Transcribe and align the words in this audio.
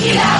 Tequila. 0.00 0.39